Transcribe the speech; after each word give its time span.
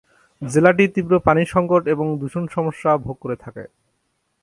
জেলাটি 0.41 0.85
তীব্র 0.93 1.13
পানি 1.19 1.43
সংকট 1.45 1.83
এবং 1.87 2.05
দূষণ 2.19 2.43
সমস্যা 2.47 2.91
ভোগ 2.97 3.15
করে 3.21 3.35
থাকে। 3.35 3.63